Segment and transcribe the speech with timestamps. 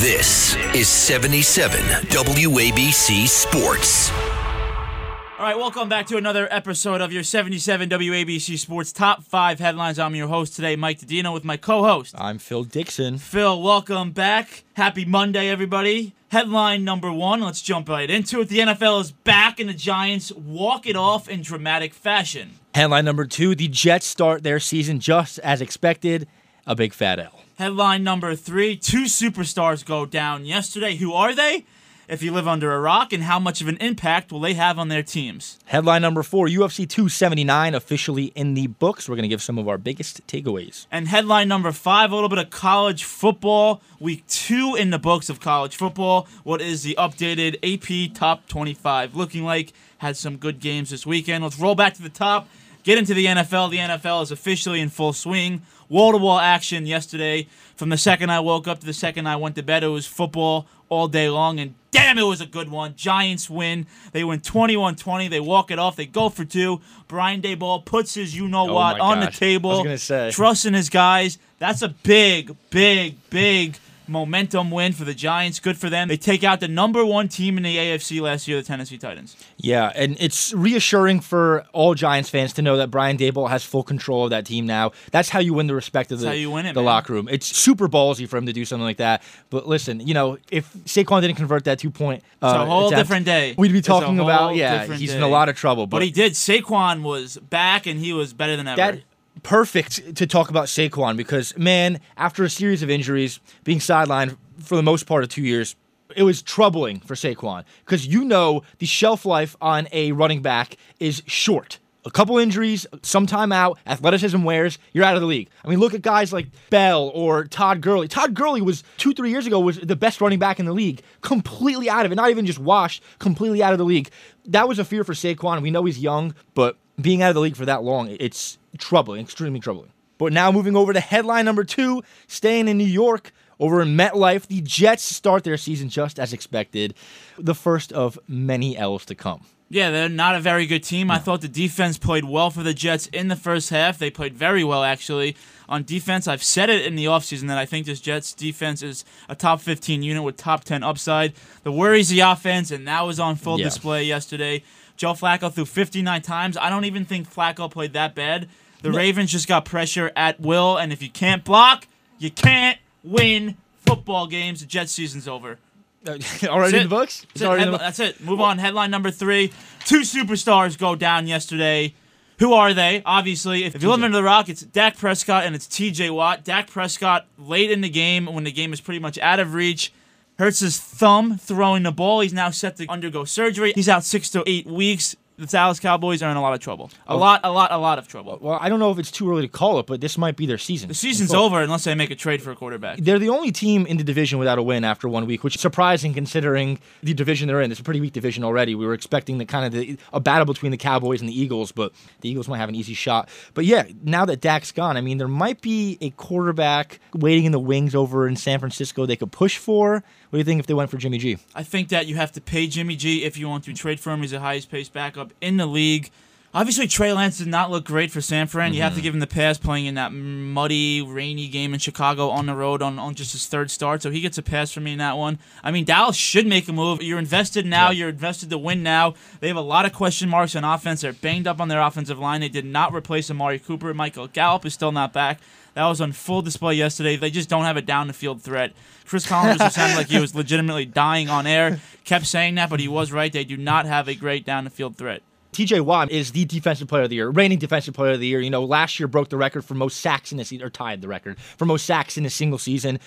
[0.00, 4.12] This is 77 WABC Sports.
[4.12, 9.98] All right, welcome back to another episode of your 77 WABC Sports Top 5 Headlines.
[9.98, 13.18] I'm your host today, Mike Daddino, with my co host, I'm Phil Dixon.
[13.18, 13.60] Phil.
[13.60, 14.62] Welcome back.
[14.74, 16.14] Happy Monday, everybody.
[16.28, 18.50] Headline number one, let's jump right into it.
[18.50, 22.60] The NFL is back, and the Giants walk it off in dramatic fashion.
[22.72, 26.28] Headline number two the Jets start their season just as expected.
[26.68, 27.40] A big fat L.
[27.56, 30.96] Headline number three two superstars go down yesterday.
[30.96, 31.64] Who are they?
[32.08, 34.78] If you live under a rock, and how much of an impact will they have
[34.78, 35.58] on their teams?
[35.64, 39.08] Headline number four UFC 279 officially in the books.
[39.08, 40.86] We're going to give some of our biggest takeaways.
[40.90, 43.80] And headline number five, a little bit of college football.
[43.98, 46.28] Week two in the books of college football.
[46.44, 49.72] What is the updated AP top 25 looking like?
[49.98, 51.44] Had some good games this weekend.
[51.44, 52.46] Let's roll back to the top.
[52.88, 53.70] Get into the NFL.
[53.70, 55.60] The NFL is officially in full swing.
[55.90, 57.46] Wall to wall action yesterday.
[57.76, 60.06] From the second I woke up to the second I went to bed, it was
[60.06, 61.60] football all day long.
[61.60, 62.94] And damn, it was a good one.
[62.96, 63.86] Giants win.
[64.12, 65.28] They win 21 20.
[65.28, 65.96] They walk it off.
[65.96, 66.80] They go for two.
[67.08, 69.70] Brian Daboll puts his you know Oh what my on the table.
[69.70, 70.30] I was gonna say.
[70.30, 71.36] Trusting his guys.
[71.58, 73.76] That's a big, big, big
[74.08, 75.60] momentum win for the Giants.
[75.60, 76.08] Good for them.
[76.08, 79.36] They take out the number one team in the AFC last year, the Tennessee Titans.
[79.56, 83.82] Yeah, and it's reassuring for all Giants fans to know that Brian Daboll has full
[83.82, 84.92] control of that team now.
[85.10, 87.28] That's how you win the respect of the, how you win it, the locker room.
[87.28, 89.22] It's super ballsy for him to do something like that.
[89.50, 92.86] But listen, you know, if Saquon didn't convert that two point, uh, It's a whole
[92.88, 93.54] attempt, different day.
[93.58, 95.86] We'd be talking about yeah, he's in a lot of trouble.
[95.86, 96.32] But But, he did.
[96.32, 98.76] Saquon was back and he was better than ever.
[98.76, 99.00] that
[99.42, 104.76] perfect to talk about Saquon because man, after a series of injuries, being sidelined for
[104.76, 105.76] the most part of two years,
[106.16, 110.76] it was troubling for Saquon because you know the shelf life on a running back
[111.00, 111.78] is short.
[112.04, 115.50] A couple injuries, some time out, athleticism wears, you're out of the league.
[115.62, 118.08] I mean, look at guys like Bell or Todd Gurley.
[118.08, 121.02] Todd Gurley was two, three years ago was the best running back in the league,
[121.20, 124.10] completely out of it, not even just washed, completely out of the league.
[124.46, 125.60] That was a fear for Saquon.
[125.60, 129.20] We know he's young, but being out of the league for that long, it's troubling,
[129.22, 129.90] extremely troubling.
[130.18, 134.46] But now moving over to headline number two, staying in New York, over in MetLife,
[134.46, 136.94] the Jets start their season just as expected,
[137.38, 139.44] the first of many L's to come.
[139.70, 141.10] Yeah, they're not a very good team.
[141.10, 143.98] I thought the defense played well for the Jets in the first half.
[143.98, 145.36] They played very well, actually.
[145.68, 149.04] On defense, I've said it in the offseason that I think this Jets defense is
[149.28, 151.34] a top 15 unit with top 10 upside.
[151.64, 153.66] The worries the offense, and that was on full Yeah.
[153.66, 154.62] display yesterday.
[154.98, 156.56] Joe Flacco threw 59 times.
[156.58, 158.48] I don't even think Flacco played that bad.
[158.82, 161.86] The Ravens just got pressure at will, and if you can't block,
[162.18, 163.56] you can't win
[163.86, 164.60] football games.
[164.60, 165.58] The Jets season's over.
[166.06, 166.10] Uh,
[166.44, 167.26] already That's in the books?
[167.34, 167.44] That's it.
[167.44, 168.20] in Headli- the- that's it.
[168.20, 168.58] Move on.
[168.58, 169.52] Headline number three.
[169.84, 171.94] Two superstars go down yesterday.
[172.38, 173.02] Who are they?
[173.04, 176.44] Obviously, if you live under the rock, it's Dak Prescott and it's TJ Watt.
[176.44, 179.92] Dak Prescott, late in the game, when the game is pretty much out of reach,
[180.38, 182.20] hurts his thumb throwing the ball.
[182.20, 183.72] He's now set to undergo surgery.
[183.74, 185.16] He's out six to eight weeks.
[185.36, 186.90] The Dallas Cowboys are in a lot of trouble.
[187.06, 188.38] A lot, a lot, a lot of trouble.
[188.40, 190.46] Well, I don't know if it's too early to call it, but this might be
[190.46, 190.88] their season.
[190.88, 192.98] The season's over unless they make a trade for a quarterback.
[192.98, 195.60] They're the only team in the division without a win after one week, which is
[195.60, 197.70] surprising considering the division they're in.
[197.70, 198.74] It's a pretty weak division already.
[198.74, 201.70] We were expecting the kind of the, a battle between the Cowboys and the Eagles,
[201.70, 203.28] but the Eagles might have an easy shot.
[203.54, 207.52] But yeah, now that Dak's gone, I mean, there might be a quarterback waiting in
[207.52, 210.02] the wings over in San Francisco they could push for.
[210.30, 211.38] What do you think if they went for Jimmy G?
[211.54, 214.12] I think that you have to pay Jimmy G if you want to trade for
[214.12, 214.20] him.
[214.20, 216.10] He's the highest paced backup in the league.
[216.54, 218.72] Obviously, Trey Lance did not look great for San Fran.
[218.72, 219.02] You have to mm-hmm.
[219.02, 222.80] give him the pass playing in that muddy, rainy game in Chicago on the road
[222.80, 224.00] on, on just his third start.
[224.00, 225.38] So he gets a pass from me in that one.
[225.62, 227.02] I mean, Dallas should make a move.
[227.02, 227.90] You're invested now.
[227.90, 229.12] You're invested to win now.
[229.40, 231.02] They have a lot of question marks on offense.
[231.02, 232.40] They're banged up on their offensive line.
[232.40, 233.92] They did not replace Amari Cooper.
[233.92, 235.40] Michael Gallup is still not back.
[235.74, 237.16] That was on full display yesterday.
[237.16, 238.72] They just don't have a down the field threat.
[239.04, 241.80] Chris Collins sounded like he was legitimately dying on air.
[242.04, 243.32] Kept saying that, but he was right.
[243.32, 245.22] They do not have a great down the field threat.
[245.58, 248.40] TJ Watt is the defensive player of the year, reigning defensive player of the year.
[248.40, 251.02] You know, last year broke the record for most sacks in a season, or tied
[251.02, 253.00] the record for most sacks in a single season.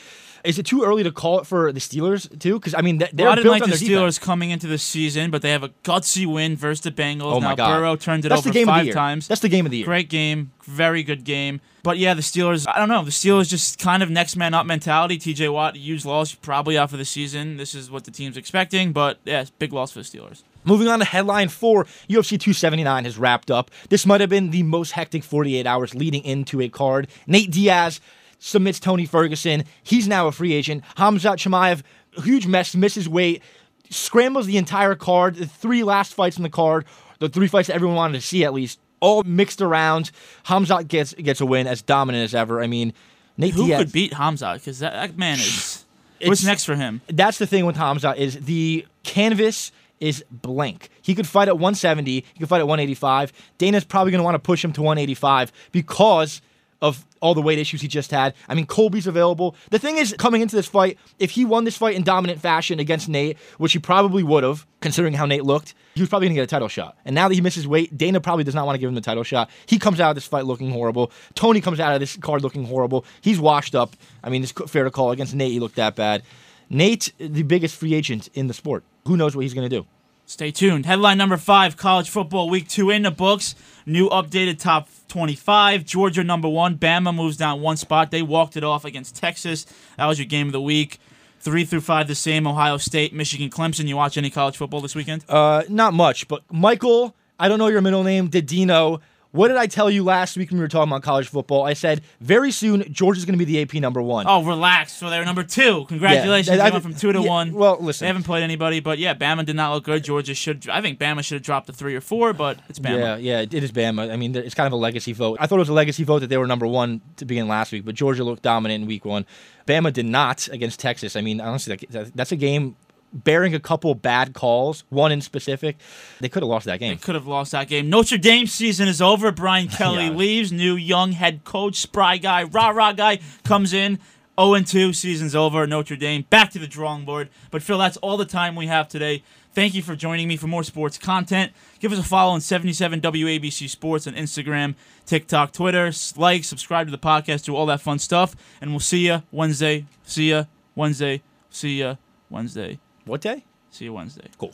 [0.43, 2.59] Is it too early to call it for the Steelers too?
[2.59, 4.19] Because I mean, they're Well, I didn't built like the Steelers defense.
[4.19, 7.31] coming into the season, but they have a gutsy win versus the Bengals.
[7.35, 8.93] Oh now my God, Burrow turned it That's over the game of five the year.
[8.95, 9.29] times.
[9.29, 9.85] That's the game of the year.
[9.85, 11.61] Great game, very good game.
[11.83, 13.05] But yeah, the Steelers, I don't know.
[13.05, 15.17] The Steelers just kind of next man up mentality.
[15.17, 17.55] TJ Watt, huge loss, probably out for the season.
[17.55, 20.43] This is what the team's expecting, but yeah, big loss for the Steelers.
[20.63, 23.71] Moving on to headline four, UFC 279 has wrapped up.
[23.89, 27.07] This might have been the most hectic 48 hours leading into a card.
[27.27, 27.99] Nate Diaz
[28.39, 29.63] submits Tony Ferguson.
[29.83, 30.83] He's now a free agent.
[30.97, 31.81] Hamzat Chimaev,
[32.23, 33.41] huge mess, misses weight,
[33.89, 35.35] scrambles the entire card.
[35.35, 36.85] The three last fights in the card,
[37.19, 40.11] the three fights that everyone wanted to see at least, all mixed around.
[40.45, 42.61] Hamzat gets gets a win as dominant as ever.
[42.61, 42.93] I mean,
[43.37, 43.79] Nate Who Diaz.
[43.79, 44.53] could beat Hamza?
[44.55, 45.85] Because that, that man is.
[46.23, 47.01] What's next for him?
[47.07, 50.89] That's the thing with Hamza is the canvas is blank.
[51.01, 52.11] He could fight at 170.
[52.11, 53.31] He could fight at 185.
[53.57, 56.41] Dana's probably going to want to push him to 185 because
[56.81, 58.33] of all the weight issues he just had.
[58.49, 59.55] I mean, Colby's available.
[59.69, 62.79] The thing is, coming into this fight, if he won this fight in dominant fashion
[62.79, 66.35] against Nate, which he probably would have, considering how Nate looked, he was probably going
[66.35, 66.97] to get a title shot.
[67.05, 69.01] And now that he misses weight, Dana probably does not want to give him the
[69.01, 69.51] title shot.
[69.67, 71.11] He comes out of this fight looking horrible.
[71.35, 73.05] Tony comes out of this card looking horrible.
[73.21, 73.95] He's washed up.
[74.23, 75.11] I mean, it's fair to call.
[75.11, 76.23] Against Nate, he looked that bad.
[76.71, 78.85] Nate, the biggest free agent in the sport.
[79.05, 79.85] Who knows what he's going to do?
[80.25, 80.85] Stay tuned.
[80.85, 83.55] Headline number five college football week two in the books.
[83.85, 85.83] New updated top 25.
[85.83, 86.77] Georgia number one.
[86.77, 88.11] Bama moves down one spot.
[88.11, 89.65] They walked it off against Texas.
[89.97, 90.99] That was your game of the week.
[91.41, 92.47] Three through five, the same.
[92.47, 93.87] Ohio State, Michigan, Clemson.
[93.89, 95.25] You watch any college football this weekend?
[95.27, 99.01] Uh, not much, but Michael, I don't know your middle name, Daddino.
[99.31, 101.63] What did I tell you last week when we were talking about college football?
[101.63, 104.25] I said very soon Georgia's going to be the AP number one.
[104.27, 104.91] Oh, relax.
[104.91, 105.85] So they're number two.
[105.87, 106.49] Congratulations.
[106.59, 107.53] I- I- they went from two to yeah, one.
[107.53, 108.03] well, listen.
[108.03, 110.03] They haven't played anybody, but yeah, Bama did not look good.
[110.03, 110.67] Georgia should.
[110.69, 112.99] I think Bama should have dropped to three or four, but it's Bama.
[112.99, 114.11] Yeah, yeah, it is Bama.
[114.11, 115.37] I mean, it's kind of a legacy vote.
[115.39, 117.71] I thought it was a legacy vote that they were number one to begin last
[117.71, 119.25] week, but Georgia looked dominant in week one.
[119.65, 121.15] Bama did not against Texas.
[121.15, 122.75] I mean, honestly, that's a game
[123.13, 125.77] bearing a couple bad calls, one in specific.
[126.19, 126.97] They could have lost that game.
[126.97, 127.89] Could have lost that game.
[127.89, 129.31] Notre Dame season is over.
[129.31, 130.11] Brian Kelly Yeah.
[130.11, 130.51] leaves.
[130.51, 133.99] New young head coach, spry guy, rah rah guy comes in.
[134.39, 135.67] 0 2, season's over.
[135.67, 137.29] Notre Dame back to the drawing board.
[137.51, 139.23] But Phil, that's all the time we have today.
[139.53, 141.51] Thank you for joining me for more sports content.
[141.79, 144.75] Give us a follow on 77 WABC Sports on Instagram,
[145.05, 145.91] TikTok, Twitter.
[146.15, 148.33] Like, subscribe to the podcast, do all that fun stuff.
[148.61, 149.85] And we'll see you Wednesday.
[150.05, 151.21] See ya Wednesday.
[151.49, 151.95] See ya
[152.29, 152.79] Wednesday.
[153.05, 153.43] What day?
[153.71, 154.27] See you Wednesday.
[154.37, 154.53] Cool.